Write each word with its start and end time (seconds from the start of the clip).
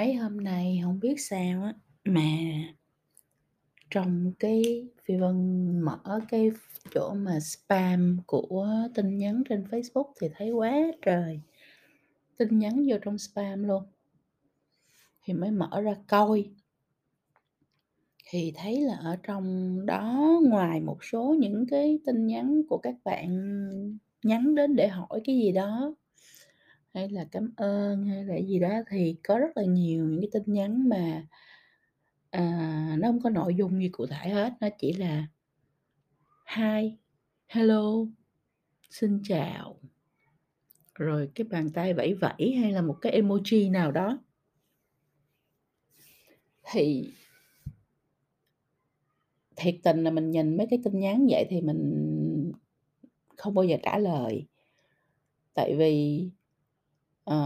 Mấy 0.00 0.14
hôm 0.14 0.36
nay 0.36 0.80
không 0.84 1.00
biết 1.00 1.14
sao 1.18 1.62
á, 1.62 1.74
mà 2.04 2.22
trong 3.90 4.32
cái 4.38 4.88
Phi 5.04 5.16
Vân 5.16 5.80
mở 5.80 6.20
cái 6.28 6.50
chỗ 6.94 7.14
mà 7.14 7.40
spam 7.40 8.18
của 8.26 8.68
tin 8.94 9.18
nhắn 9.18 9.42
trên 9.48 9.64
Facebook 9.64 10.12
thì 10.20 10.28
thấy 10.34 10.50
quá 10.50 10.74
trời 11.02 11.40
tin 12.36 12.58
nhắn 12.58 12.84
vô 12.88 12.96
trong 13.02 13.18
spam 13.18 13.64
luôn. 13.64 13.82
Thì 15.24 15.34
mới 15.34 15.50
mở 15.50 15.80
ra 15.82 15.94
coi. 16.08 16.50
Thì 18.30 18.52
thấy 18.56 18.80
là 18.80 18.94
ở 18.94 19.16
trong 19.22 19.76
đó 19.86 20.40
ngoài 20.42 20.80
một 20.80 21.04
số 21.04 21.36
những 21.38 21.66
cái 21.70 21.98
tin 22.06 22.26
nhắn 22.26 22.62
của 22.68 22.78
các 22.78 22.94
bạn 23.04 23.28
nhắn 24.22 24.54
đến 24.54 24.76
để 24.76 24.88
hỏi 24.88 25.20
cái 25.24 25.36
gì 25.36 25.52
đó, 25.52 25.94
hay 26.94 27.08
là 27.08 27.24
cảm 27.32 27.52
ơn 27.56 28.06
hay 28.06 28.24
là 28.24 28.36
gì 28.36 28.58
đó, 28.58 28.70
thì 28.90 29.16
có 29.24 29.38
rất 29.38 29.56
là 29.56 29.64
nhiều 29.64 30.04
những 30.04 30.20
cái 30.20 30.28
tin 30.32 30.54
nhắn 30.54 30.88
mà, 30.88 31.26
à, 32.30 32.96
nó 32.98 33.08
hông 33.08 33.20
có 33.22 33.30
nội 33.30 33.54
dung 33.54 33.80
gì 33.82 33.88
cụ 33.88 34.06
thể 34.06 34.30
hết, 34.30 34.52
nó 34.60 34.68
chỉ 34.78 34.92
là 34.92 35.26
"Hi", 36.56 36.96
"Hello", 37.48 38.06
"Xin 38.90 39.20
chào", 39.24 39.80
rồi 40.94 41.28
cái 41.34 41.46
bàn 41.50 41.70
tay 41.70 41.94
vẫy 41.94 42.14
vẫy 42.14 42.52
hay 42.62 42.72
là 42.72 42.82
một 42.82 42.96
cái 43.00 43.22
emoji 43.22 43.70
nào 43.70 43.92
đó. 43.92 44.18
Thì 46.72 47.12
thiệt 49.56 49.74
tình 49.82 50.04
là 50.04 50.10
mình 50.10 50.30
nhìn 50.30 50.56
mấy 50.56 50.66
cái 50.70 50.78
tin 50.84 51.00
nhắn 51.00 51.26
vậy 51.30 51.46
thì 51.50 51.60
mình 51.60 52.52
không 53.36 53.54
bao 53.54 53.64
giờ 53.64 53.76
trả 53.82 53.98
lời. 53.98 54.46
Tại 55.54 55.74
vì, 55.76 56.24
ờ, 57.24 57.36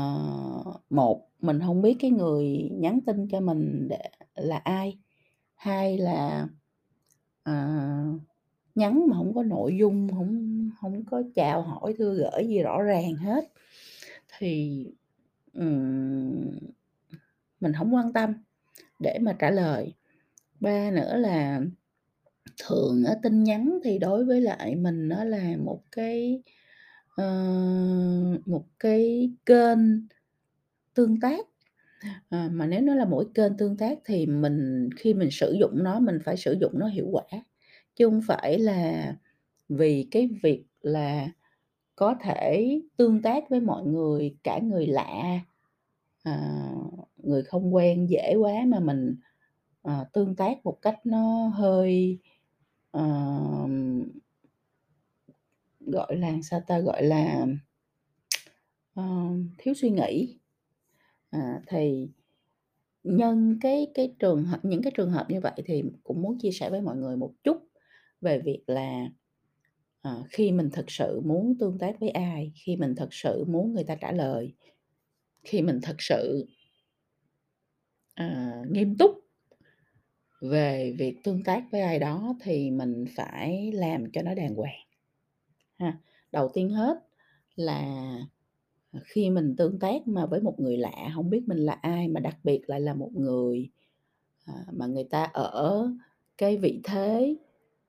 một, 0.90 1.28
mình 1.40 1.60
không 1.60 1.82
biết 1.82 1.96
cái 2.00 2.10
người 2.10 2.70
nhắn 2.72 3.00
tin 3.06 3.28
cho 3.28 3.40
mình 3.40 3.88
để 3.90 4.10
là 4.34 4.56
ai, 4.56 4.98
hai 5.54 5.98
là, 5.98 6.48
ờ, 7.42 7.54
nhắn 8.74 9.06
mà 9.08 9.16
không 9.16 9.34
có 9.34 9.42
nội 9.42 9.76
dung, 9.78 10.08
không 10.16 10.70
không 10.80 11.04
có 11.04 11.22
chào 11.34 11.62
hỏi, 11.62 11.94
thưa 11.98 12.14
gửi 12.14 12.48
gì 12.48 12.62
rõ 12.62 12.82
ràng 12.82 13.14
hết, 13.14 13.44
thì, 14.38 14.86
um, 15.54 16.58
mình 17.60 17.72
không 17.78 17.94
quan 17.94 18.12
tâm 18.12 18.34
để 19.00 19.18
mà 19.22 19.36
trả 19.38 19.50
lời. 19.50 19.94
Ba 20.60 20.90
nữa 20.90 21.16
là 21.16 21.62
thường 22.64 23.04
ở 23.04 23.14
tin 23.22 23.44
nhắn 23.44 23.78
thì 23.84 23.98
đối 23.98 24.24
với 24.24 24.40
lại 24.40 24.76
mình 24.76 25.08
nó 25.08 25.24
là 25.24 25.56
một 25.64 25.80
cái, 25.92 26.42
ờ, 27.16 27.24
một 28.46 28.64
cái 28.80 29.30
kênh 29.46 29.78
tương 30.94 31.20
tác, 31.20 31.46
ờ, 32.30 32.48
mà 32.52 32.66
nếu 32.66 32.80
nó 32.82 32.94
là 32.96 33.04
mỗi 33.06 33.26
kênh 33.34 33.56
tương 33.58 33.76
tác 33.76 33.98
thì 34.06 34.26
mình 34.26 34.90
khi 34.98 35.14
mình 35.14 35.30
sử 35.32 35.56
dụng 35.60 35.72
nó 35.84 36.00
mình 36.00 36.18
phải 36.24 36.38
sử 36.38 36.56
dụng 36.60 36.72
nó 36.78 36.88
hiệu 36.88 37.06
quả, 37.12 37.24
chứ 37.96 38.06
hông 38.10 38.20
phải 38.28 38.58
là 38.58 39.16
vì 39.70 40.08
cái 40.12 40.28
việc 40.44 40.64
là 40.82 41.28
có 41.96 42.16
thể 42.22 42.80
tương 42.98 43.22
tác 43.22 43.50
với 43.50 43.60
mọi 43.60 43.84
người, 43.86 44.36
cả 44.44 44.58
người 44.60 44.86
lạ, 44.88 45.40
ờ, 46.24 46.32
người 47.18 47.42
không 47.44 47.74
quen 47.74 48.06
dễ 48.10 48.34
quá 48.40 48.52
mà 48.68 48.80
mình, 48.80 49.16
ờ, 49.82 50.06
tương 50.12 50.36
tác 50.36 50.58
một 50.66 50.78
cách 50.82 51.00
nó 51.06 51.48
hơi, 51.48 52.18
ờm 52.92 54.04
gọi 55.86 56.16
là, 56.16 56.38
sao 56.42 56.60
ta, 56.66 56.78
gọi 56.80 57.02
là, 57.02 57.46
uh, 59.00 59.36
thiếu 59.58 59.74
suy 59.74 59.90
nghĩ. 59.90 60.38
À, 61.30 61.60
thì 61.66 62.08
nhân 63.02 63.58
cái 63.60 63.86
cái 63.94 64.14
trường 64.18 64.44
hợp 64.44 64.60
những 64.62 64.82
cái 64.82 64.92
trường 64.96 65.10
hợp 65.10 65.26
như 65.30 65.40
vậy 65.40 65.52
thì 65.66 65.82
cũng 66.02 66.22
muốn 66.22 66.38
chia 66.38 66.50
sẻ 66.50 66.70
với 66.70 66.80
mọi 66.80 66.96
người 66.96 67.16
một 67.16 67.32
chút 67.44 67.56
về 68.20 68.38
việc 68.38 68.62
là, 68.66 69.08
à, 70.02 70.16
khi 70.30 70.52
mình 70.52 70.70
thật 70.72 70.84
sự 70.88 71.20
muốn 71.24 71.58
tương 71.58 71.78
tác 71.78 72.00
với 72.00 72.08
ai, 72.08 72.52
khi 72.54 72.76
mình 72.76 72.94
thật 72.96 73.08
sự 73.10 73.44
muốn 73.44 73.74
người 73.74 73.84
ta 73.84 73.94
trả 73.94 74.12
lời, 74.12 74.54
khi 75.42 75.62
mình 75.62 75.80
thật 75.82 75.96
sự 75.98 76.46
à, 78.14 78.54
nghiêm 78.70 78.96
túc 78.98 79.10
về 80.40 80.94
việc 80.98 81.16
tương 81.24 81.44
tác 81.44 81.64
với 81.72 81.80
ai 81.80 81.98
đó 81.98 82.34
thì 82.40 82.70
mình 82.70 83.04
phải 83.16 83.72
làm 83.72 84.12
cho 84.12 84.22
nó 84.22 84.34
đàng 84.34 84.54
hoàng, 84.54 84.86
ha. 85.78 85.98
Đầu 86.32 86.50
tiên 86.54 86.70
hết 86.70 87.06
là, 87.56 87.84
ờ, 88.92 89.00
khi 89.04 89.30
mình 89.30 89.56
tương 89.56 89.78
tác 89.78 90.08
mà 90.08 90.26
với 90.26 90.40
một 90.40 90.60
người 90.60 90.76
lạ, 90.76 91.10
không 91.14 91.30
biết 91.30 91.42
mình 91.46 91.58
là 91.58 91.72
ai 91.72 92.08
mà 92.08 92.20
đặc 92.20 92.36
biệt 92.44 92.60
lại 92.66 92.80
là 92.80 92.94
một 92.94 93.10
người, 93.14 93.70
ờ, 94.46 94.54
mà 94.72 94.86
người 94.86 95.04
ta 95.04 95.24
ở 95.24 95.90
cái 96.38 96.56
vị 96.56 96.80
thế 96.84 97.36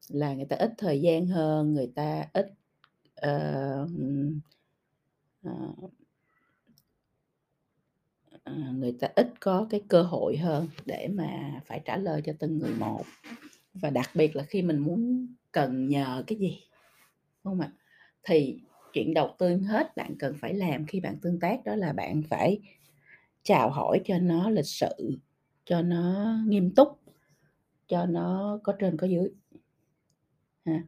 là 0.09 0.33
người 0.33 0.45
ta 0.45 0.55
ít 0.55 0.73
thời 0.77 1.01
gian 1.01 1.27
hơn, 1.27 1.73
người 1.73 1.91
ta 1.95 2.25
ít, 2.33 2.51
uh, 3.29 3.89
uh, 5.47 5.91
người 8.73 8.91
ta 8.99 9.07
ít 9.15 9.33
có 9.39 9.67
cái 9.69 9.81
cơ 9.87 10.01
hội 10.01 10.37
hơn 10.37 10.67
để 10.85 11.07
mà 11.07 11.61
phải 11.65 11.81
trả 11.85 11.97
lời 11.97 12.21
cho 12.25 12.33
từng 12.39 12.57
người 12.57 12.73
một. 12.79 13.03
Và 13.73 13.89
đặc 13.89 14.09
biệt 14.15 14.35
là 14.35 14.43
khi 14.43 14.61
mình 14.61 14.77
muốn 14.77 15.27
cần 15.51 15.87
nhờ 15.87 16.23
cái 16.27 16.37
gì, 16.37 16.59
không 17.45 17.59
ạ? 17.59 17.71
Thì 18.23 18.59
chuyện 18.93 19.13
đầu 19.13 19.35
tiên 19.39 19.63
hết 19.63 19.95
bạn 19.95 20.15
cần 20.19 20.35
phải 20.39 20.53
làm 20.53 20.85
khi 20.85 20.99
bạn 20.99 21.15
tương 21.21 21.39
tác 21.39 21.63
đó 21.65 21.75
là 21.75 21.93
bạn 21.93 22.23
phải 22.29 22.59
chào 23.43 23.69
hỏi 23.69 24.01
cho 24.05 24.17
nó 24.19 24.49
lịch 24.49 24.65
sự, 24.65 25.17
cho 25.65 25.81
nó 25.81 26.35
nghiêm 26.47 26.75
túc, 26.75 26.99
cho 27.87 28.05
nó 28.05 28.59
có 28.63 28.73
trên 28.79 28.97
có 28.97 29.07
dưới. 29.07 29.29
Ha, 30.65 30.83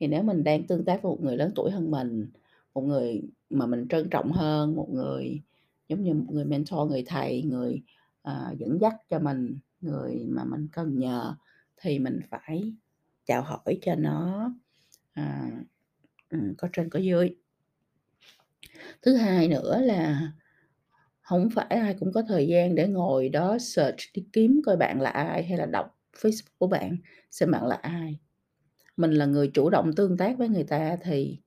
thì 0.00 0.06
nếu 0.06 0.22
mình 0.22 0.44
đang 0.44 0.66
tương 0.66 0.84
tác 0.84 1.02
với 1.02 1.10
một 1.10 1.18
người 1.22 1.36
lớn 1.36 1.52
tuổi 1.54 1.70
hơn 1.70 1.90
mình, 1.90 2.30
một 2.74 2.82
người 2.82 3.22
mà 3.50 3.66
mình 3.66 3.86
trân 3.88 4.08
trọng 4.10 4.32
hơn, 4.32 4.76
một 4.76 4.88
người 4.92 5.40
giống 5.88 6.02
như 6.02 6.14
một 6.14 6.26
người 6.28 6.44
mentor, 6.44 6.90
người 6.90 7.04
thầy, 7.06 7.42
người, 7.42 7.82
uh, 8.28 8.58
dẫn 8.58 8.78
dắt 8.80 8.94
cho 9.10 9.18
mình, 9.18 9.58
người 9.80 10.26
mà 10.28 10.44
mình 10.44 10.68
cần 10.72 10.98
nhờ 10.98 11.34
thì 11.76 11.98
mình 11.98 12.20
phải 12.30 12.72
chào 13.24 13.42
hỏi 13.42 13.78
cho 13.82 13.94
nó, 13.94 14.54
uh, 15.20 15.52
Ừ, 16.32 16.38
có 16.58 16.68
trên 16.72 16.90
có 16.90 16.98
dưới. 16.98 17.36
Thứ 19.02 19.14
hai 19.16 19.48
nữa 19.48 19.80
là 19.82 20.32
không 21.22 21.50
phải 21.54 21.66
ai 21.66 21.94
cũng 22.00 22.12
có 22.12 22.22
thời 22.28 22.48
gian 22.48 22.74
để 22.74 22.88
ngồi 22.88 23.28
đó 23.28 23.58
search 23.60 23.98
đi 24.14 24.24
kiếm 24.32 24.60
coi 24.66 24.76
bạn 24.76 25.00
là 25.00 25.10
ai, 25.10 25.44
hay 25.44 25.58
là 25.58 25.66
đọc 25.66 25.98
Facebook 26.16 26.50
của 26.58 26.66
bạn 26.66 26.96
xem 27.30 27.50
bạn 27.50 27.66
là 27.66 27.76
ai. 27.76 28.18
Mình 28.96 29.12
là 29.12 29.26
người 29.26 29.50
chủ 29.54 29.70
động 29.70 29.92
tương 29.96 30.16
tác 30.16 30.38
với 30.38 30.48
người 30.48 30.64
ta 30.64 30.96
thì 31.04 31.40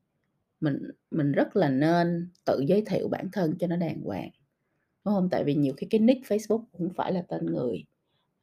mình 0.61 0.79
mình 1.11 1.33
rất 1.33 1.55
là 1.55 1.69
nên 1.69 2.31
tự 2.45 2.59
giới 2.67 2.83
thiệu 2.87 3.09
bản 3.09 3.29
thân 3.33 3.57
cho 3.59 3.67
nó 3.67 3.77
đàng 3.77 4.01
hoàng, 4.01 4.31
đúng 5.05 5.15
không 5.15 5.29
Tại 5.31 5.43
vì 5.43 5.55
nhiều 5.55 5.73
khi 5.77 5.87
cái 5.91 6.01
nick 6.01 6.25
Facebook 6.27 6.65
cũng 6.71 6.93
phải 6.97 7.13
là 7.13 7.23
tên 7.29 7.47
người, 7.47 7.85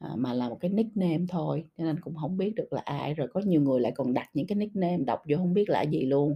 À, 0.03 0.09
mà 0.17 0.33
là 0.33 0.49
một 0.49 0.57
cái 0.59 0.71
nickname 0.71 1.25
thôi, 1.29 1.63
cho 1.77 1.83
nên 1.83 1.99
cũng 1.99 2.15
không 2.15 2.37
biết 2.37 2.55
được 2.55 2.73
là 2.73 2.81
ai, 2.85 3.13
rồi 3.13 3.27
có 3.33 3.41
nhiều 3.45 3.61
người 3.61 3.79
lại 3.81 3.91
còn 3.95 4.13
đặt 4.13 4.29
những 4.33 4.47
cái 4.47 4.55
nickname 4.55 4.97
đọc 4.97 5.21
vô 5.29 5.37
không 5.37 5.53
biết 5.53 5.69
là 5.69 5.81
gì 5.81 6.05
luôn. 6.05 6.35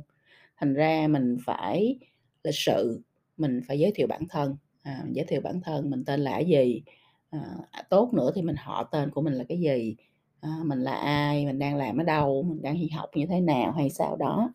Thành 0.57 0.73
ra 0.73 1.07
mình 1.07 1.37
phải 1.45 1.99
lịch 2.43 2.55
sự, 2.55 3.01
mình 3.37 3.61
phải 3.67 3.79
giới 3.79 3.91
thiệu 3.95 4.07
bản 4.07 4.21
thân, 4.29 4.55
à, 4.83 5.03
giới 5.11 5.25
thiệu 5.25 5.41
bản 5.41 5.61
thân 5.61 5.89
mình 5.89 6.05
tên 6.05 6.19
là 6.19 6.39
gì, 6.39 6.81
à, 7.29 7.39
à, 7.71 7.83
tốt 7.89 8.13
nữa 8.13 8.31
thì 8.35 8.41
mình 8.41 8.55
họ 8.59 8.83
tên 8.83 9.11
của 9.11 9.21
mình 9.21 9.33
là 9.33 9.43
cái 9.49 9.59
gì, 9.59 9.95
à, 10.41 10.49
mình 10.65 10.79
là 10.79 10.95
ai, 10.95 11.45
mình 11.45 11.59
đang 11.59 11.75
làm 11.75 11.97
ở 11.97 12.03
đâu, 12.03 12.43
mình 12.43 12.61
đang 12.61 12.75
đi 12.75 12.89
học 12.89 13.09
như 13.15 13.25
thế 13.25 13.41
nào 13.41 13.71
hay 13.71 13.89
sao 13.89 14.15
đó. 14.15 14.53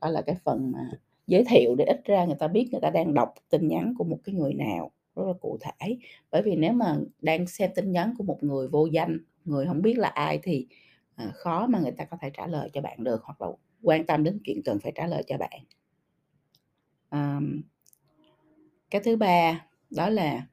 Đó 0.00 0.08
là 0.10 0.22
cái 0.22 0.36
phần 0.44 0.72
mà 0.72 0.90
giới 1.26 1.44
thiệu 1.44 1.74
để 1.78 1.84
ít 1.84 2.00
ra 2.04 2.24
người 2.24 2.36
ta 2.38 2.48
biết 2.48 2.68
người 2.72 2.80
ta 2.80 2.90
đang 2.90 3.14
đọc 3.14 3.34
tin 3.50 3.68
nhắn 3.68 3.94
của 3.98 4.04
một 4.04 4.18
cái 4.24 4.34
người 4.34 4.54
nào, 4.54 4.90
rất 5.16 5.22
là 5.26 5.32
cụ 5.40 5.58
thể. 5.60 5.98
Bởi 6.30 6.42
vì 6.42 6.56
nếu 6.56 6.72
mà 6.72 6.96
đang 7.20 7.46
xem 7.46 7.70
tin 7.74 7.92
nhắn 7.92 8.14
của 8.18 8.24
một 8.24 8.38
người 8.42 8.68
vô 8.68 8.86
danh, 8.86 9.18
người 9.44 9.66
không 9.66 9.82
biết 9.82 9.98
là 9.98 10.08
ai 10.08 10.40
thì, 10.42 10.66
à, 11.14 11.30
khó 11.34 11.66
mà 11.66 11.80
người 11.80 11.92
ta 11.92 12.04
có 12.04 12.16
thể 12.20 12.30
trả 12.30 12.46
lời 12.46 12.70
cho 12.72 12.80
bạn 12.80 13.04
được, 13.04 13.22
hoặc 13.24 13.40
là 13.42 13.48
quan 13.82 14.06
tâm 14.06 14.24
đến 14.24 14.40
chuyện 14.44 14.62
cần 14.64 14.78
phải 14.78 14.92
trả 14.94 15.06
lời 15.06 15.22
cho 15.26 15.38
bạn. 15.38 15.60
à, 17.10 17.40
Cái 18.90 19.00
thứ 19.04 19.16
ba 19.16 19.66
đó 19.90 20.08
là 20.10 20.46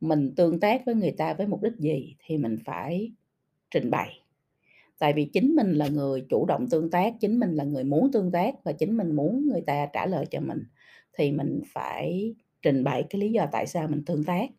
mình 0.00 0.34
tương 0.36 0.60
tác 0.60 0.82
với 0.86 0.94
người 0.94 1.12
ta 1.12 1.34
với 1.34 1.46
mục 1.46 1.62
đích 1.62 1.76
gì 1.78 2.16
thì 2.26 2.38
mình 2.38 2.58
phải 2.64 3.12
trình 3.70 3.90
bày. 3.90 4.20
Tại 4.98 5.12
vì 5.12 5.24
chính 5.32 5.56
mình 5.56 5.72
là 5.72 5.88
người 5.88 6.26
chủ 6.28 6.46
động 6.46 6.68
tương 6.70 6.90
tác, 6.90 7.14
chính 7.20 7.40
mình 7.40 7.54
là 7.54 7.64
người 7.64 7.84
muốn 7.84 8.12
tương 8.12 8.32
tác 8.32 8.64
và 8.64 8.72
chính 8.72 8.96
mình 8.96 9.16
muốn 9.16 9.48
người 9.48 9.60
ta 9.60 9.86
trả 9.92 10.06
lời 10.06 10.26
cho 10.30 10.40
mình, 10.40 10.64
thì 11.12 11.32
mình 11.32 11.60
phải 11.66 12.34
trình 12.62 12.84
bày 12.84 13.04
cái 13.10 13.20
lý 13.20 13.32
do 13.32 13.46
tại 13.52 13.66
sao 13.66 13.88
mình 13.88 14.04
tương 14.04 14.24
tác. 14.24 14.50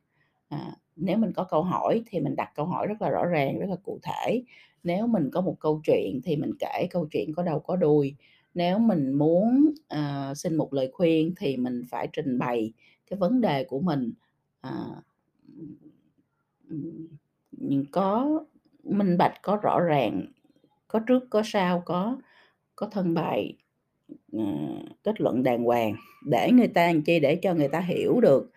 À, 0.50 0.76
nếu 0.96 1.18
mình 1.18 1.34
có 1.34 1.44
câu 1.44 1.64
hỏi 1.64 2.04
thì 2.06 2.20
mình 2.20 2.36
đặt 2.36 2.52
câu 2.56 2.66
hỏi 2.66 2.88
rất 2.88 3.02
là 3.02 3.10
rõ 3.10 3.26
ràng, 3.26 3.60
rất 3.60 3.70
là 3.70 3.76
cụ 3.84 4.00
thể. 4.04 4.44
Nếu 4.84 5.08
mình 5.08 5.30
có 5.34 5.42
một 5.42 5.56
câu 5.60 5.82
chuyện 5.84 6.22
thì 6.24 6.36
mình 6.36 6.52
kể 6.60 6.88
câu 6.90 7.08
chuyện 7.12 7.34
có 7.34 7.44
đầu 7.44 7.60
có 7.60 7.76
đuôi. 7.76 8.16
Nếu 8.54 8.80
mình 8.80 9.14
muốn, 9.14 9.74
uh, 9.94 10.38
xin 10.38 10.56
một 10.56 10.74
lời 10.74 10.92
khuyên 10.94 11.34
thì 11.38 11.58
mình 11.58 11.84
phải 11.90 12.08
trình 12.14 12.40
bày 12.40 12.74
cái 13.10 13.20
vấn 13.20 13.42
đề 13.42 13.64
của 13.64 13.80
mình, 13.80 14.14
uh, 14.68 14.98
có 17.92 18.40
minh 18.84 19.18
bạch, 19.18 19.42
có 19.42 19.56
rõ 19.56 19.80
ràng, 19.80 20.26
có 20.88 21.00
trước 21.00 21.24
có 21.30 21.42
sau, 21.46 21.84
có 21.86 22.18
có 22.76 22.88
thân 22.88 23.14
bài, 23.14 23.58
Ờ, 24.32 24.40
kết 25.04 25.22
luận 25.22 25.44
đàng 25.44 25.64
hoàng 25.64 25.96
để 26.26 26.52
người 26.52 26.68
ta 26.68 26.88
làm 26.88 27.02
chi? 27.02 27.20
Để 27.20 27.36
cho 27.36 27.54
người 27.54 27.68
ta 27.68 27.80
hiểu 27.80 28.22
được 28.22 28.52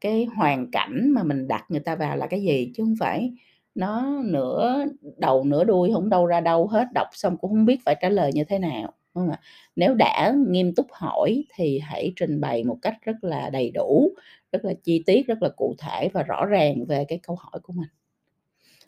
cái 0.00 0.24
hoàn 0.36 0.70
cảnh 0.70 1.10
mà 1.10 1.22
mình 1.22 1.48
đặt 1.48 1.64
người 1.70 1.80
ta 1.80 1.96
vào 1.96 2.16
là 2.16 2.26
cái 2.26 2.42
gì, 2.42 2.72
chứ 2.76 2.82
không 2.84 2.96
phải 3.00 3.32
nó 3.74 4.22
nửa 4.24 4.84
đầu 5.18 5.44
nửa 5.44 5.64
đuôi 5.64 5.90
không 5.94 6.08
đâu 6.10 6.26
ra 6.26 6.40
đâu 6.40 6.66
hết, 6.66 6.86
đọc 6.94 7.08
xong 7.12 7.36
cũng 7.36 7.50
không 7.50 7.64
biết 7.66 7.78
phải 7.84 7.96
trả 8.02 8.08
lời 8.08 8.32
như 8.34 8.44
thế 8.44 8.58
nào, 8.58 8.82
đúng 9.14 9.24
không 9.24 9.30
ạ? 9.30 9.40
Nếu 9.76 9.94
đã 9.94 10.34
nghiêm 10.48 10.74
túc 10.74 10.86
hỏi 10.92 11.44
thì 11.54 11.78
hãy 11.78 12.12
trình 12.16 12.40
bày 12.40 12.64
một 12.64 12.78
cách 12.82 12.94
rất 13.02 13.24
là 13.24 13.50
đầy 13.50 13.70
đủ, 13.70 14.10
rất 14.52 14.64
là 14.64 14.72
chi 14.84 15.02
tiết, 15.06 15.26
rất 15.26 15.42
là 15.42 15.48
cụ 15.56 15.74
thể 15.78 16.08
và 16.12 16.22
rõ 16.22 16.46
ràng 16.46 16.84
về 16.84 17.04
cái 17.08 17.18
câu 17.22 17.36
hỏi 17.40 17.60
của 17.62 17.72
mình. 17.72 17.88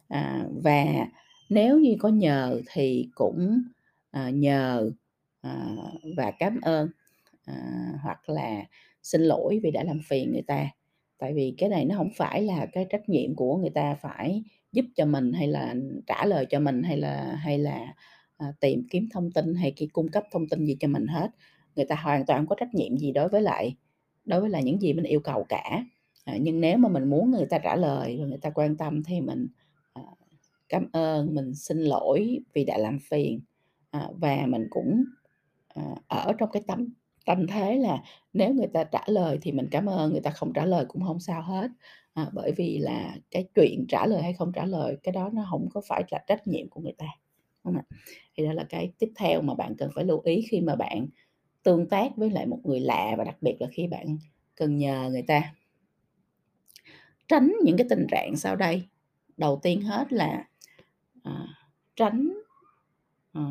À, 0.08 0.44
và 0.62 0.84
nếu 1.48 1.78
như 1.78 1.96
có 2.00 2.08
nhờ 2.08 2.60
thì 2.72 3.08
cũng, 3.14 3.62
à, 4.10 4.30
nhờ, 4.30 4.90
Ờ, 5.42 5.50
và 6.16 6.30
cảm 6.38 6.60
ơn, 6.62 6.88
à, 7.46 7.54
hoặc 8.02 8.28
là 8.30 8.64
xin 9.02 9.20
lỗi 9.22 9.60
vì 9.62 9.70
đã 9.70 9.84
làm 9.84 10.00
phiền 10.08 10.32
người 10.32 10.42
ta. 10.42 10.68
Tại 11.18 11.34
vì 11.34 11.54
cái 11.58 11.68
này 11.68 11.84
nó 11.84 11.96
không 11.96 12.10
phải 12.16 12.42
là 12.42 12.66
cái 12.72 12.86
trách 12.90 13.08
nhiệm 13.08 13.34
của 13.36 13.56
người 13.56 13.70
ta 13.70 13.94
phải 13.94 14.42
giúp 14.72 14.84
cho 14.96 15.06
mình, 15.06 15.32
hay 15.32 15.48
là 15.48 15.74
trả 16.06 16.24
lời 16.26 16.46
cho 16.50 16.60
mình, 16.60 16.82
hay 16.82 16.96
là 16.96 17.34
hay 17.36 17.58
là, 17.58 17.94
à, 18.38 18.46
tìm 18.60 18.86
kiếm 18.90 19.08
thông 19.12 19.32
tin 19.32 19.54
hay 19.54 19.72
khi 19.76 19.86
cung 19.86 20.08
cấp 20.08 20.24
thông 20.32 20.48
tin 20.48 20.66
gì 20.66 20.76
cho 20.80 20.88
mình 20.88 21.06
hết. 21.06 21.30
Người 21.76 21.84
ta 21.86 21.96
hoàn 21.96 22.26
toàn 22.26 22.40
không 22.40 22.46
có 22.48 22.56
trách 22.60 22.74
nhiệm 22.74 22.96
gì 22.98 23.12
đối 23.12 23.28
với 23.28 23.42
lại 23.42 23.76
đối 24.24 24.40
với 24.40 24.50
lại 24.50 24.64
những 24.64 24.80
gì 24.82 24.92
mình 24.92 25.04
yêu 25.04 25.20
cầu 25.20 25.46
cả. 25.48 25.84
À, 26.24 26.36
nhưng 26.40 26.60
nếu 26.60 26.76
mà 26.78 26.88
mình 26.88 27.04
muốn 27.10 27.30
người 27.30 27.46
ta 27.46 27.58
trả 27.58 27.76
lời, 27.76 28.16
và 28.20 28.26
người 28.26 28.38
ta 28.42 28.50
quan 28.50 28.76
tâm 28.76 29.02
thì 29.04 29.20
mình, 29.20 29.46
à, 29.94 30.02
cảm 30.68 30.88
ơn, 30.92 31.34
mình 31.34 31.54
xin 31.54 31.78
lỗi 31.78 32.40
vì 32.54 32.64
đã 32.64 32.78
làm 32.78 32.98
phiền, 33.10 33.40
à, 33.90 34.08
và 34.20 34.46
mình 34.48 34.66
cũng, 34.70 35.04
À, 35.74 35.94
ở 36.08 36.32
trong 36.38 36.50
cái 36.52 36.62
tâm 36.66 36.88
tâm 37.26 37.46
thế 37.46 37.76
là 37.76 38.02
nếu 38.32 38.54
người 38.54 38.66
ta 38.74 38.84
trả 38.84 39.02
lời 39.06 39.38
thì 39.42 39.52
mình 39.52 39.68
cảm 39.70 39.86
ơn, 39.86 40.12
người 40.12 40.20
ta 40.20 40.30
không 40.30 40.52
trả 40.52 40.64
lời 40.64 40.84
cũng 40.88 41.02
không 41.02 41.20
sao 41.20 41.42
hết. 41.42 41.70
À, 42.12 42.30
bởi 42.32 42.52
vì 42.52 42.78
là 42.78 43.16
cái 43.30 43.48
chuyện 43.54 43.86
trả 43.88 44.06
lời 44.06 44.22
hay 44.22 44.32
không 44.32 44.52
trả 44.52 44.64
lời, 44.64 44.96
cái 45.02 45.12
đó 45.12 45.30
nó 45.32 45.46
không 45.50 45.68
có 45.74 45.82
phải 45.88 46.04
là 46.10 46.24
trách 46.26 46.46
nhiệm 46.46 46.68
của 46.68 46.80
người 46.80 46.94
ta, 46.98 47.06
không 47.64 47.76
ạ? 47.76 47.82
Thì 48.36 48.46
đó 48.46 48.52
là 48.52 48.64
cái 48.68 48.92
tiếp 48.98 49.12
theo 49.16 49.42
mà 49.42 49.54
bạn 49.54 49.74
cần 49.78 49.90
phải 49.94 50.04
lưu 50.04 50.20
ý 50.24 50.46
khi 50.50 50.60
mà 50.60 50.76
bạn 50.76 51.06
tương 51.62 51.88
tác 51.88 52.16
với 52.16 52.30
lại 52.30 52.46
một 52.46 52.58
người 52.64 52.80
lạ 52.80 53.14
và 53.18 53.24
đặc 53.24 53.36
biệt 53.40 53.56
là 53.60 53.66
khi 53.72 53.86
bạn 53.86 54.18
cần 54.54 54.76
nhờ 54.76 55.08
người 55.10 55.22
ta. 55.22 55.54
Tránh 57.28 57.52
những 57.64 57.76
cái 57.76 57.86
tình 57.90 58.06
trạng 58.10 58.36
sau 58.36 58.56
đây. 58.56 58.82
Đầu 59.36 59.60
tiên 59.62 59.82
hết 59.82 60.12
là, 60.12 60.48
à, 61.22 61.46
tránh, 61.96 62.32
à, 63.32 63.42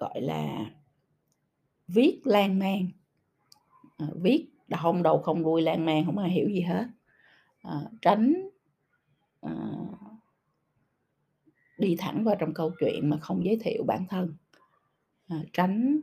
gọi 0.00 0.20
là, 0.20 0.70
viết 1.88 2.20
lan 2.24 2.58
man, 2.58 2.88
à, 3.96 4.06
viết 4.14 4.46
không 4.70 4.78
hông 4.80 5.02
đầu 5.02 5.18
không 5.18 5.42
đuôi, 5.42 5.62
lan 5.62 5.86
man, 5.86 6.04
không 6.06 6.18
ai 6.18 6.30
hiểu 6.30 6.48
gì 6.48 6.60
hết. 6.60 6.86
à, 7.62 7.80
tránh, 8.02 8.48
à, 9.40 9.52
đi 11.78 11.96
thẳng 11.98 12.24
vào 12.24 12.36
trong 12.38 12.54
câu 12.54 12.70
chuyện 12.80 13.10
mà 13.10 13.18
không 13.20 13.44
giới 13.44 13.58
thiệu 13.60 13.84
bản 13.86 14.06
thân. 14.08 14.34
à, 15.28 15.44
tránh, 15.52 16.00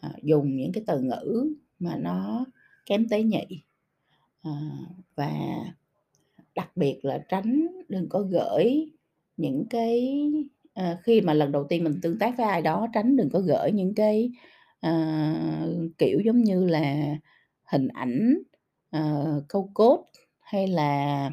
à, 0.00 0.12
dùng 0.22 0.56
những 0.56 0.72
cái 0.72 0.84
từ 0.86 1.00
ngữ 1.00 1.54
mà 1.78 1.96
nó 1.96 2.44
kém 2.86 3.08
tế 3.08 3.22
nhị. 3.22 3.62
à, 4.42 4.70
và 5.14 5.32
đặc 6.54 6.76
biệt 6.76 7.00
là 7.02 7.24
tránh 7.28 7.66
đừng 7.88 8.08
có 8.08 8.20
gửi 8.20 8.92
những 9.36 9.66
cái 9.70 10.22
ờ, 10.76 10.98
khi 11.04 11.22
mà 11.22 11.34
lần 11.34 11.52
đầu 11.52 11.64
tiên 11.70 11.84
mình 11.84 12.00
tương 12.02 12.20
tác 12.20 12.38
với 12.38 12.46
ai 12.46 12.62
đó, 12.62 12.88
tránh 12.94 13.16
đừng 13.16 13.30
có 13.30 13.40
gởi 13.40 13.72
những 13.72 13.94
cái, 13.96 14.30
ờ, 14.80 14.92
kiểu, 15.98 16.20
giống 16.26 16.42
như 16.44 16.66
là 16.66 17.16
hình 17.64 17.88
ảnh, 17.88 18.38
ờ, 18.90 19.26
câu 19.48 19.70
code 19.74 20.02
hay 20.40 20.68
là, 20.68 21.30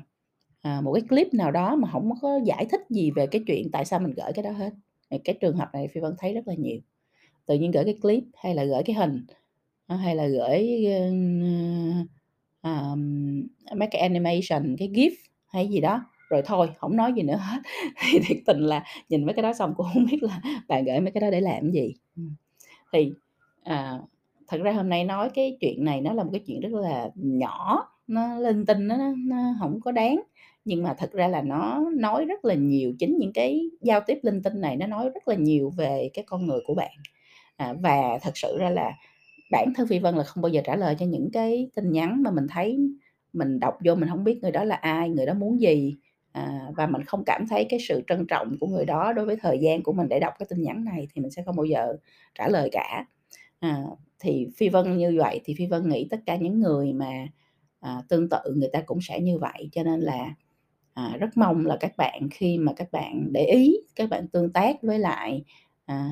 à, 0.62 0.82
một 0.82 0.94
cái 0.94 1.04
clip 1.10 1.34
nào 1.34 1.52
đó 1.52 1.76
mà 1.76 1.90
hổng 1.92 2.12
có 2.22 2.40
giải 2.46 2.66
thích 2.72 2.82
gì 2.90 3.12
về 3.12 3.28
cái 3.28 3.44
chuyện 3.48 3.72
tại 3.72 3.86
sao 3.86 4.00
mình 4.00 4.14
gởi 4.18 4.34
cái 4.34 4.44
đó 4.44 4.52
hết. 4.52 4.72
Thì 5.12 5.18
cái 5.26 5.38
trường 5.42 5.58
hợp 5.58 5.70
này 5.74 5.88
Phi 5.88 6.02
Vân 6.02 6.16
thấy 6.20 6.34
rất 6.34 6.48
là 6.48 6.54
nhiều. 6.58 6.80
Tự 7.48 7.56
nhiên 7.60 7.72
gởi 7.72 7.86
cái 7.86 7.98
clip 8.04 8.24
hay 8.36 8.56
là 8.56 8.66
gởi 8.66 8.84
cái 8.86 8.96
hình, 8.98 9.26
ờ, 9.88 9.98
hay 9.98 10.16
là 10.18 10.28
gởi, 10.28 10.88
ơ, 10.94 11.02
ờ, 12.62 12.72
ờm, 12.72 13.48
mấy 13.78 13.88
cái 13.92 14.02
animation, 14.02 14.76
cái 14.80 14.90
GIF 14.90 15.12
hay 15.48 15.68
gì 15.70 15.82
đó, 15.82 16.06
rồi 16.34 16.42
thôi, 16.46 16.70
không 16.78 16.96
nói 16.96 17.14
gì 17.14 17.22
nữa 17.22 17.36
hết. 17.36 17.62
Thì 18.12 18.20
thiệt 18.28 18.38
tình 18.46 18.60
là 18.60 18.84
nhìn 19.10 19.26
mấy 19.26 19.34
cái 19.34 19.44
đó 19.44 19.54
xong 19.54 19.74
cũng 19.78 19.88
không 19.94 20.06
biết 20.12 20.24
là 20.24 20.42
bạn 20.68 20.86
gửi 20.86 21.00
mấy 21.00 21.12
cái 21.12 21.22
đó 21.22 21.30
để 21.32 21.42
làm 21.42 21.72
gì. 21.72 21.94
Thì, 22.94 23.14
à, 23.64 24.00
thật 24.48 24.62
ra 24.64 24.72
hôm 24.72 24.90
nay 24.90 25.04
nói 25.04 25.30
cái 25.34 25.58
chuyện 25.62 25.86
này 25.86 26.02
nó 26.02 26.14
là 26.14 26.24
một 26.24 26.30
cái 26.34 26.42
chuyện 26.48 26.60
rất 26.62 26.74
là 26.74 27.10
nhỏ, 27.16 27.88
nó 28.08 28.40
linh 28.40 28.66
tinh, 28.66 28.88
nó 28.88 28.98
nó 29.18 29.56
không 29.60 29.80
có 29.82 29.92
đáng, 29.92 30.22
nhưng 30.66 30.84
mà 30.84 30.94
thật 30.98 31.12
ra 31.12 31.28
là 31.28 31.42
nó 31.42 31.90
nói 31.98 32.26
rất 32.26 32.46
là 32.46 32.54
nhiều, 32.54 32.94
chính 33.00 33.18
những 33.18 33.34
cái 33.34 33.70
giao 33.82 34.02
tiếp 34.08 34.20
linh 34.24 34.44
tinh 34.44 34.62
này 34.62 34.78
nó 34.78 34.88
nói 34.88 35.10
rất 35.14 35.28
là 35.28 35.36
nhiều 35.36 35.70
về 35.78 36.10
cái 36.14 36.26
con 36.28 36.46
người 36.48 36.60
của 36.66 36.74
bạn. 36.76 36.92
À, 37.58 37.74
và 37.82 38.20
thật 38.22 38.32
sự 38.38 38.58
ra 38.60 38.70
là 38.70 38.94
bản 39.52 39.74
thân 39.76 39.88
Phi 39.88 40.00
Vân 40.00 40.16
là 40.16 40.24
không 40.24 40.42
bao 40.42 40.50
giờ 40.50 40.62
trả 40.66 40.76
lời 40.76 40.96
cho 41.00 41.06
những 41.06 41.30
cái 41.34 41.70
tin 41.76 41.92
nhắn 41.92 42.24
mà 42.24 42.32
mình 42.32 42.48
thấy 42.50 42.80
mình 43.34 43.60
đọc 43.60 43.78
vô 43.86 43.96
mình 43.96 44.10
không 44.10 44.24
biết 44.24 44.40
người 44.42 44.52
đó 44.52 44.64
là 44.64 44.76
ai, 44.76 45.10
người 45.10 45.26
đó 45.26 45.34
muốn 45.34 45.62
gì, 45.62 45.96
à, 46.34 46.62
và 46.78 46.88
mình 46.88 47.04
không 47.06 47.24
cảm 47.26 47.48
thấy 47.48 47.68
cái 47.70 47.80
sự 47.90 48.04
trân 48.08 48.28
trọng 48.28 48.58
của 48.60 48.68
người 48.68 48.86
đó 48.86 49.14
đối 49.14 49.26
với 49.28 49.38
thời 49.42 49.60
gian 49.60 49.84
của 49.84 49.94
mình 49.94 50.10
để 50.10 50.20
đọc 50.20 50.34
cái 50.40 50.48
tin 50.50 50.64
nhắn 50.64 50.86
này 50.86 51.08
thì 51.14 51.22
mình 51.22 51.32
sẽ 51.32 51.44
không 51.46 51.56
bao 51.56 51.66
giờ 51.66 51.98
trả 52.36 52.50
lời 52.50 52.70
cả. 52.74 53.06
À, 53.60 53.84
thì 54.20 54.48
Phi 54.58 54.70
Vân 54.70 54.98
như 54.98 55.16
vậy 55.20 55.42
thì 55.46 55.56
Phi 55.58 55.68
Vân 55.68 55.90
nghĩ 55.90 56.08
tất 56.12 56.20
cả 56.26 56.36
những 56.38 56.62
người 56.62 56.94
mà, 56.94 57.28
à, 57.80 58.04
tương 58.10 58.30
tự 58.30 58.40
người 58.58 58.70
ta 58.74 58.82
cũng 58.86 59.00
sẽ 59.02 59.20
như 59.22 59.38
vậy, 59.40 59.70
cho 59.74 59.84
nên 59.84 60.00
là, 60.02 60.36
à, 60.94 61.18
rất 61.20 61.38
mong 61.38 61.66
là 61.66 61.78
các 61.80 61.98
bạn 61.98 62.30
khi 62.32 62.58
mà 62.58 62.74
các 62.78 62.92
bạn 62.92 63.28
để 63.34 63.46
ý, 63.46 63.78
các 63.96 64.10
bạn 64.10 64.28
tương 64.28 64.54
tác 64.54 64.76
với 64.84 65.00
lại, 65.00 65.44
à, 65.86 66.10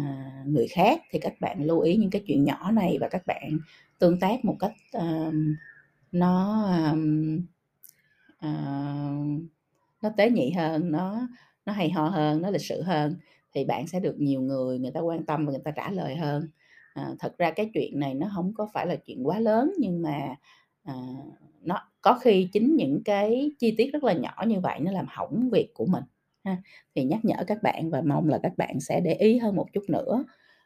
người 0.47 0.67
khác 0.67 1.01
thì 1.11 1.19
các 1.19 1.33
bạn 1.41 1.63
lưu 1.63 1.79
ý 1.81 1.95
những 1.97 2.09
cái 2.09 2.23
chuyện 2.27 2.43
nhỏ 2.45 2.71
này 2.71 2.97
và 3.01 3.09
các 3.09 3.23
bạn 3.27 3.59
tương 3.99 4.19
tác 4.19 4.45
một 4.45 4.57
cách, 4.59 4.73
à, 4.93 5.31
nó, 6.11 6.65
à, 6.65 6.95
à, 8.39 8.49
nó 10.01 10.09
tế 10.17 10.29
nhị 10.29 10.51
hơn, 10.51 10.91
nó 10.91 11.27
nó 11.65 11.73
hay 11.73 11.89
ho 11.89 12.07
hơn, 12.09 12.41
nó 12.41 12.49
lịch 12.49 12.61
sự 12.61 12.81
hơn 12.81 13.15
thì 13.55 13.65
bạn 13.65 13.87
sẽ 13.87 13.99
được 13.99 14.15
nhiều 14.19 14.41
người 14.41 14.79
người 14.79 14.91
ta 14.91 14.99
quan 14.99 15.25
tâm 15.25 15.45
và 15.45 15.51
người 15.51 15.61
ta 15.65 15.71
trả 15.71 15.91
lời 15.91 16.15
hơn. 16.15 16.49
À, 16.93 17.09
thật 17.19 17.37
ra 17.37 17.51
cái 17.51 17.69
chuyện 17.73 17.99
này 17.99 18.13
nó 18.13 18.27
hổng 18.27 18.53
có 18.55 18.67
phải 18.73 18.87
là 18.87 18.95
chuyện 18.95 19.27
quá 19.27 19.39
lớn 19.39 19.73
nhưng 19.79 20.01
mà, 20.01 20.35
à, 20.83 20.93
nó 21.61 21.75
có 22.01 22.19
khi 22.21 22.49
chính 22.53 22.75
những 22.75 23.01
cái 23.05 23.51
chi 23.59 23.75
tiết 23.77 23.89
rất 23.93 24.03
là 24.03 24.13
nhỏ 24.13 24.43
như 24.47 24.59
vậy 24.59 24.79
nó 24.79 24.91
làm 24.91 25.05
hỏng 25.09 25.49
việc 25.51 25.71
của 25.73 25.85
mình 25.85 26.03
ha. 26.45 26.57
Thì 26.95 27.03
nhắc 27.03 27.25
nhở 27.25 27.35
các 27.47 27.63
bạn 27.63 27.89
và 27.89 28.01
mong 28.05 28.29
là 28.29 28.39
các 28.43 28.53
bạn 28.57 28.79
sẽ 28.79 28.99
để 29.01 29.13
ý 29.13 29.37
hơn 29.37 29.55
một 29.55 29.67
chút 29.73 29.83
nữa, 29.89 30.23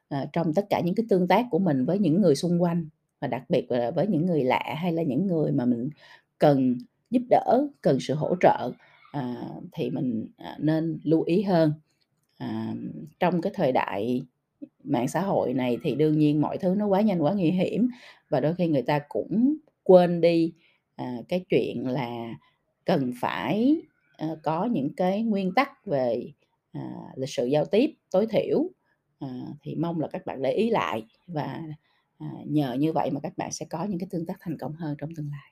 ờ, 0.09 0.25
trong 0.33 0.53
tất 0.53 0.65
cả 0.69 0.81
những 0.85 0.95
cái 0.95 1.05
tương 1.09 1.27
tác 1.27 1.45
của 1.51 1.59
mình 1.59 1.85
với 1.85 1.99
những 1.99 2.21
người 2.21 2.35
xung 2.35 2.61
quanh 2.63 2.89
và 3.21 3.27
đặc 3.27 3.43
biệt 3.49 3.71
là 3.71 3.91
với 3.91 4.07
những 4.07 4.25
người 4.25 4.43
lạ 4.43 4.75
hay 4.77 4.91
là 4.93 5.03
những 5.03 5.27
người 5.27 5.51
mà 5.51 5.65
mình 5.65 5.89
cần 6.37 6.77
giúp 7.09 7.21
đỡ, 7.29 7.67
cần 7.81 7.97
sự 7.99 8.13
hỗ 8.15 8.35
trợ, 8.41 8.71
à, 9.15 9.49
thì 9.71 9.89
mình, 9.89 10.27
à, 10.37 10.57
nên 10.59 10.99
lưu 11.03 11.21
ý 11.21 11.41
hơn. 11.41 11.73
À, 12.37 12.73
trong 13.19 13.41
cái 13.41 13.51
thời 13.55 13.71
đại 13.71 14.25
mạng 14.83 15.07
xã 15.07 15.21
hội 15.21 15.53
này 15.53 15.77
thì 15.83 15.95
đương 15.95 16.19
nhiên 16.19 16.41
mọi 16.41 16.57
thứ 16.57 16.75
nó 16.77 16.87
quá 16.87 17.01
nhanh, 17.01 17.23
quá 17.23 17.33
nguy 17.33 17.51
hiểm 17.51 17.87
và 18.29 18.39
đôi 18.39 18.55
khi 18.55 18.67
người 18.67 18.81
ta 18.81 18.99
cũng 19.09 19.55
quên 19.83 20.21
đi, 20.21 20.53
à, 20.95 21.17
cái 21.27 21.45
chuyện 21.49 21.87
là 21.87 22.33
cần 22.85 23.13
phải, 23.21 23.81
à, 24.17 24.27
có 24.43 24.65
những 24.65 24.89
cái 24.97 25.23
nguyên 25.23 25.53
tắc 25.53 25.85
về, 25.85 26.31
à, 26.71 26.81
lịch 27.15 27.29
sự 27.29 27.45
giao 27.45 27.65
tiếp 27.65 27.93
tối 28.11 28.27
thiểu. 28.27 28.69
À, 29.19 29.29
thì 29.61 29.75
mong 29.75 29.99
là 29.99 30.07
các 30.07 30.25
bạn 30.25 30.41
để 30.41 30.51
ý 30.51 30.69
lại 30.69 31.03
và, 31.27 31.61
à, 32.17 32.27
nhờ 32.45 32.73
như 32.73 32.93
vậy 32.93 33.11
mà 33.11 33.19
các 33.19 33.37
bạn 33.37 33.51
sẽ 33.51 33.65
có 33.69 33.83
những 33.83 33.99
cái 33.99 34.07
tương 34.11 34.25
tác 34.25 34.37
thành 34.39 34.57
công 34.57 34.73
hơn 34.73 34.95
trong 34.99 35.09
tương 35.15 35.29
lai. 35.31 35.51